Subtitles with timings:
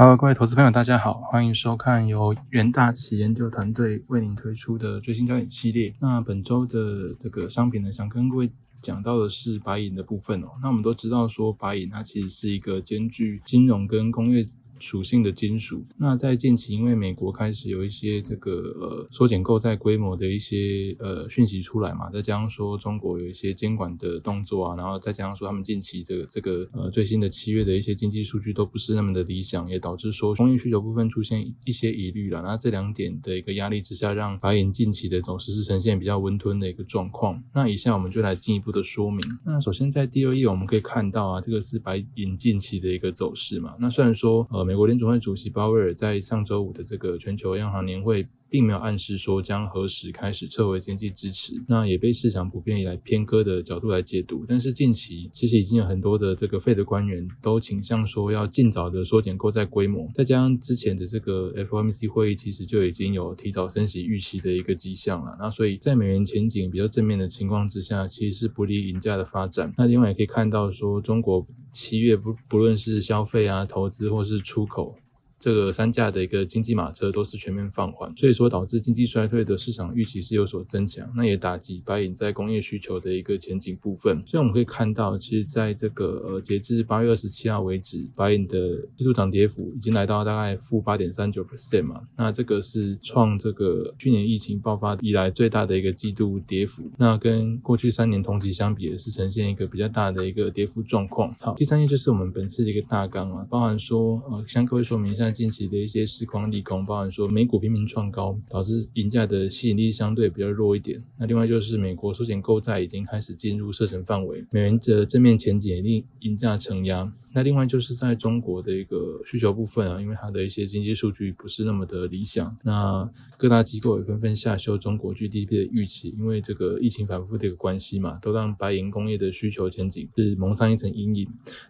[0.00, 5.94] 好各位投资朋友，大家好，欢迎收看由元大企研究团队为您推出的最新焦点系列。
[6.00, 10.52] 那本周的这个商品呢，想跟各位讲到的是白银的部分哦。
[10.62, 14.42] 那我们都知道说，白银它其实是一个兼具金融跟工业。
[14.80, 32.40] 属性的金属，那在近期，因为美国开始有一些这个呃缩减购债规模的一些呃讯息出来嘛，再加上说中国有一些监管的动作啊，然后再加上说他们近期这个这个呃最新的七月的一些经济数据都不是那么的理想，也导致说供应需求部分出现一些疑虑了。
[32.40, 37.42] 那这两点的一个压力之下，让白银近期的走势是呈现比较温吞的一个状况。
[37.52, 39.20] 那以下我们就来进一步的说明。
[39.44, 43.74] 那首先在第二页我们可以看到啊，这个是白银近期的一个走势嘛。
[43.78, 44.69] 那虽然说呃。
[44.70, 54.44] 美国联储会主席鲍威尔在上周五的这个全球央行年会，并没有暗示说将何时开始撤回经济支持，那也被市场普遍以来偏鸽的角度来解读。
[54.46, 65.36] 但是近期其实已经有很多的这个费的官员都倾向说要尽早的缩减购债规模，再加上之前的这个 FOMC 会议其实就已经有提早升息预期的一个迹象了。
[65.38, 69.72] 那所以在美元前景比较正面的情况之下，其实是不利银价的发展。
[69.78, 71.46] 那另外也可以看到说中国。
[71.72, 74.96] 七月不不论是消费啊、投资或是出口，
[75.40, 84.22] 这个三驾的一个经济马车都是全面放缓，所以说导致经济衰退的市场预期是有所增强，那也打击白银在工业需求的一个前景部分。
[84.26, 96.82] 所以我们可以看到，其实在这个呃截至八月二十七号为止，白银的季度涨跌幅已经来到大概负八点三九 percent 嘛，那这个是创这个去年疫情爆发以来最大的一个季度跌幅。
[96.98, 101.34] 那跟过去三年同期相比，也是呈现一个比较大的一个跌幅状况。
[101.40, 101.54] 好。
[101.54, 111.02] 第三页就是我们本次的一个大纲啊，包含说，呃，向各位说明一下近期的一些市况利空，包含说美股频频创高，导致银价的吸引力相对比较弱一点。
[111.18, 117.12] 那另外就是美国缩减购债已经开始进入射程范围，美元的正面前景令银价承压。
[117.32, 131.28] 那另外就是在中国的一个需求部分啊，因为它的一些经济数据不是那么的理想，那各大机构也纷纷下修中国 GDP 的预期，因为这个疫情反复的一个关系嘛，都让白银工业的需求前景是蒙上一层阴影。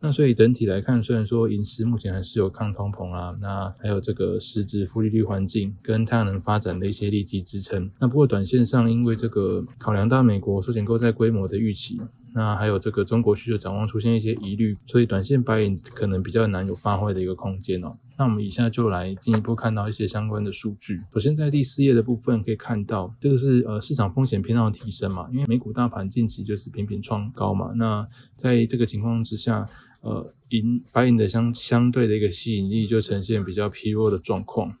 [0.00, 12.00] 那所以整体来看，虽然说银市目前还是有抗通膨啊，那还有这个实质负利率环境跟太阳能发展的一些利基支撑，那不过短线上因为这个考量到美国缩减购债规模的预期。
[12.34, 17.96] 那还有这个中国需求展望出现一些疑虑，所以短线白银可能比较难有发挥的一个空间哦。
[18.18, 21.02] 那我们以下就来进一步看到一些相关的数据。
[21.12, 27.72] 首先在第四页的部分可以看到，这个是呃市场风险偏好提升嘛，因为美股大盘近期就是频频创高嘛。
[27.74, 28.06] 那
[28.36, 29.66] 在这个情况之下，
[30.02, 34.76] 呃银白银的相相对的一个吸引力就呈现比较疲弱的状况。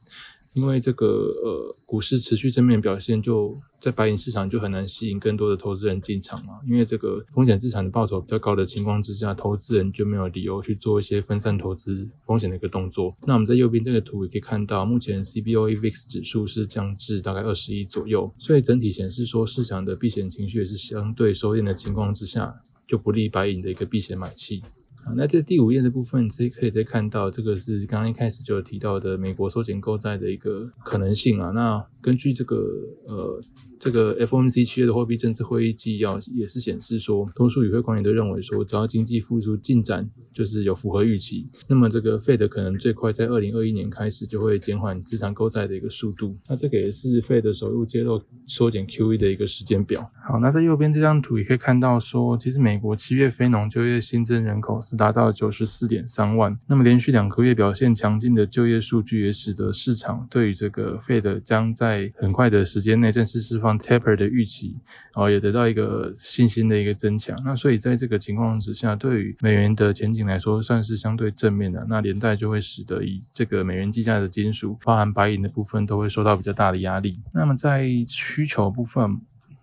[0.54, 6.60] 因为这个呃股市持续正面表现，就在白银市场就很难吸引更多的投资人进场嘛。
[6.66, 13.16] 因为这个风险资产的报酬比较高的情况之下，投资人就没有理由去做一些分散投资风险的一个动作。
[13.26, 22.54] 那我们在右边这个图也可以看到，目前 CBOE VIX 指数是降至大概二十一左右，所以整体显示说市场的避险情绪也是相对收敛的情况之下，
[22.86, 24.62] 就不利白银的一个避险买气。
[25.04, 31.50] 好，那这第五页的部分，你可以再看到，这个是刚刚一开始就有提到的美国缩减购债的一个可能性啊。
[31.50, 32.56] 那根据这个
[33.06, 33.42] 呃。
[33.82, 46.38] 这个 FOMC 七月的货币政策会议纪要也是显示说，多数与会官员都认为说，只要经济复苏进展就是有符合预期，那么这个 Fed 可能最快在二零二一年开始就会减缓资产购债的一个速度。
[46.46, 50.08] 那这个也是 Fed 首入揭露缩减 QE 的一个时间表。
[50.24, 63.71] 好，那在右边这张图也可以看到说，其实美国七月非农就业新增人口是达到九十四点三万，那么连续两个月表现强劲的就业数据也使得市场对于这个 Fed 将在很快的时间内正式释放。
[63.78, 64.76] Taper 的预期，
[65.14, 67.36] 然后也得到一个信心的一个增强。
[67.44, 71.84] 那所以在这个情况之下，对于美元的前景来说，算是相对正面的。
[71.88, 77.20] 那连带就会使得以这个美元计价的金属，包含白银的部分，都会受到比较大的压力。
[77.32, 79.20] 那么在需求部分，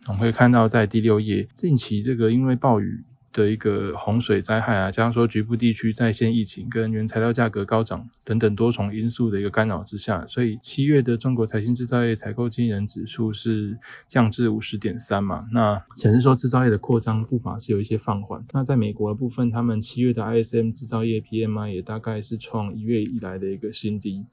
[0.08, 3.04] 我们会看到在第六页，近期这个因为暴雨。
[3.32, 13.78] 的一个洪水灾害啊，加上说局部地区在线疫情跟原材料价格高涨等等多重因素的一个干扰之下，所以七月的中国财新制造业采购经理人指数是
[14.08, 18.44] 降至五十点三嘛，那显示说制造业的扩张步伐是有一些放缓。
[18.54, 24.26] 那在美国的部分，他们七月的 ISM 制造业 PMI 也大概是创一月以来的一个新低。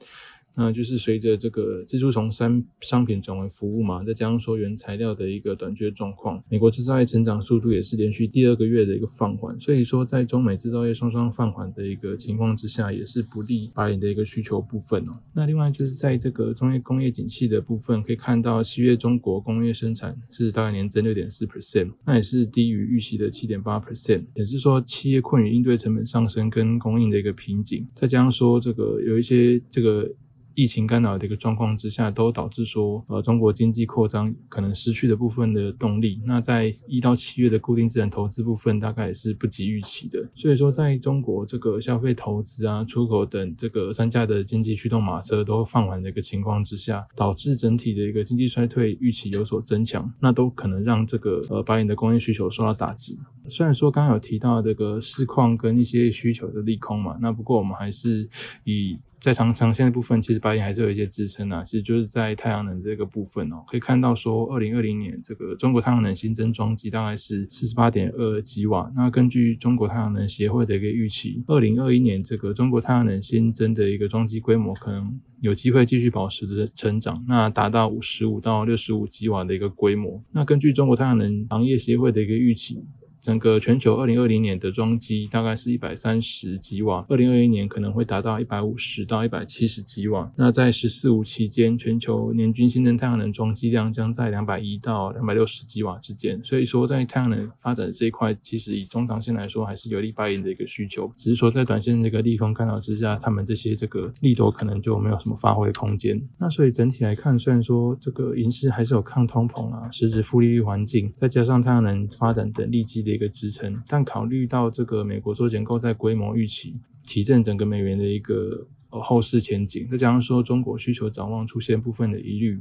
[0.57, 15.13] 那就是随着这个蜘蛛从商商品转为服务嘛，再加上说原材料的一个短缺状况，美国制造业成长速度也是连续第二个月的一个放缓，所以说在中美制造业双双放缓的一个情况之下，也是不利白银的一个需求部分哦。
[15.35, 30.11] 那另外就是在这个中业工业景气的部分，可以看到七月中国工业生产是大概年增六点四 percent，那也是低于预期的七点八 percent，也是说企业困于应对成本上升跟供应的一个瓶颈，再加上说这个有一些这个。
[30.57, 36.19] 疫情干扰的一个状况之下，都导致说，呃，中国经济扩张可能失去的部分的动力。
[36.25, 40.27] 那在一到七月的固定资产投资部分，大概也是不及预期的。
[40.35, 53.19] 所以说，在中国这个消费、投资啊、出口等这个三驾的经济驱动马车都放缓的一个情况之下，导致整体的一个经济衰退预期有所增强，那都可能让这个呃白银的工业需求受到打击。
[53.47, 58.27] 虽然说刚刚有提到这个市况跟一些需求的利空嘛，那不过我们还是
[58.65, 58.97] 以。
[59.19, 61.65] 在长长线的部分，其实白银还是有一些支撑啊。
[61.65, 68.93] 其实就是在太阳能这个部分哦，可以看到说，二零二零年这个中国太阳能新增装机大概是四十八点二吉瓦。
[68.95, 80.23] 那根据中国太阳能协会的一个预期，二零二一年这个中国太阳能新增的一个装机规模可能有机会继续保持着成长，那达到五十五到六十五吉瓦的一个规模。
[80.33, 82.85] 那根据中国太阳能行业协会的一个预期。
[83.27, 90.31] 整个全球二零二零年的装机大概是一百三十吉瓦，二零二一年可能会达到一百五十到一百七十吉瓦。
[90.37, 96.41] 那在“十四五”期间，全球年均新增太阳能装机量将在两百一到两百六十吉瓦之间。
[96.45, 101.13] 所以说，在太阳能发展这一块，其实以中长线来说，还是有利白银的一个需求。
[101.17, 106.23] 只是说，在短线这个利空干扰之下，他们这些这个利多可能就没有什么发挥空间。
[106.39, 113.16] 那所以整体来看，虽然说这个银市还是有抗通膨啊、实质负利率环境，再加上太阳能发展等利基的。
[113.17, 122.61] 一个支撑，但考虑到这个美国缩减购债规模预期，提振整个美元的一个呃后市前景，再加上说中国需求展望出现部分的疑虑，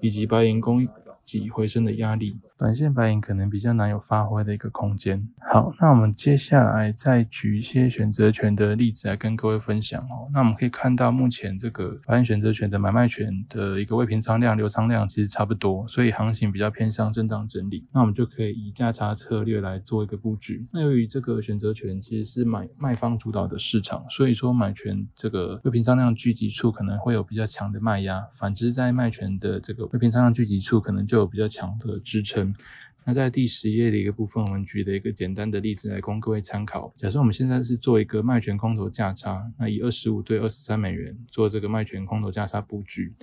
[0.00, 0.88] 以及白银供应
[1.26, 2.40] 及回升的压力。
[2.56, 5.28] 短线白银可能比较难有发挥的一个空间。
[5.52, 10.30] 好，那我们接下来再举一些选择权的例子来跟各位分享哦。
[10.32, 17.86] 那我们可以看到，目前这个白银选择权的买卖权的一个未平仓量、流仓量其实差不多，所以行情比较偏向震荡整理。
[17.92, 20.66] 那我们就可以以价差策略来做一个布局。
[20.72, 32.54] 那由于这个选择权其实是买卖方主导的市场，所以说买权这个未平仓量聚集处可能会有比较强的卖压，反之在卖权的这个未平仓量聚集处可能就有比较强的支撑。
[33.08, 36.92] 那在第十页的一个部分，我们举了一个简单的例子来供各位参考。
[36.96, 43.14] 假设我们现在是做一个卖权空头价差，那以二十五对二十三美元做这个卖权空头价差布局，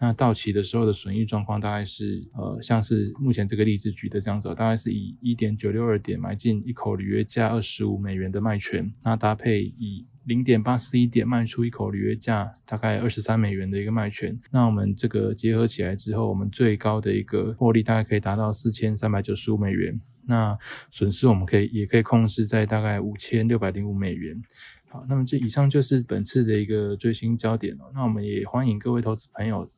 [0.00, 20.56] 那到期的时候的损益状况大概是，呃，像是目前这个例子举的这样子，大概是以一点九六二点买进一口履约价二十五美元的卖权，那搭配以零点八四一点卖出一口履约价大概二十三美元的一个卖权，那我们这个结合起来之后，我们最高的一个获利大概可以达到四千三百九十五美元，那
[20.90, 24.40] 损失我们可以也可以控制在大概五千六百零五美元。
[24.90, 27.90] 好，那么这以上就是本次的一个最新焦点了。
[27.94, 29.68] 那我们也欢迎各位投资朋友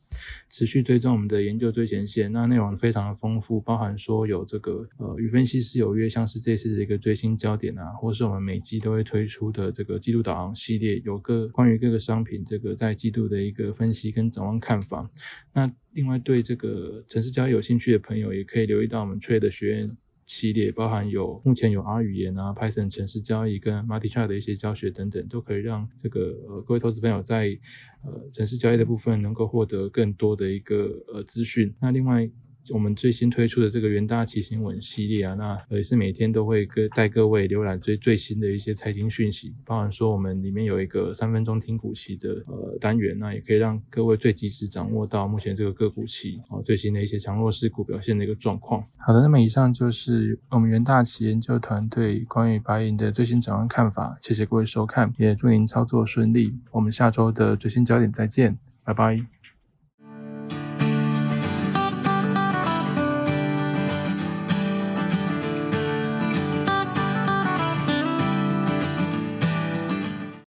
[0.48, 15.10] 持续追踪我们的研究最前线，那内容非常的丰富，包含说有这个呃与分析师有约，像是这次的一个最新焦点啊，或是我们每季都会推出的这个季度导航系列，有个关于各个商品这个在季度的一个分析跟展望看法。
[15.52, 19.96] 那另外对这个城市交易有兴趣的朋友，也可以留意到我们 Trade 学院。
[20.30, 27.58] 系列包含有目前有 R 语言啊、Python 城市交易跟 Multi Chart 的一些教学等等，都可以让这个呃各位投资朋友在
[28.04, 31.74] 呃城市交易的部分能够获得更多的一个呃资讯。
[31.80, 32.30] 那另外。
[32.68, 48.84] 我们最新推出的这个元大奇行稳系列啊，那也是每天都会跟带各位浏览最最新的一些财经讯息，包含说我们里面有一个三分钟听股期的呃单元，那也可以让各位最及时掌握到目前这个个股期啊最新的一些强弱势股表现的一个状况。
[48.98, 56.54] 好的，那么以上就是我们元大奇研究团队关于白银的最新展望看法，谢谢各位收看，也祝您操作顺利。
[56.70, 59.39] 我们下周的最新焦点再见，拜拜。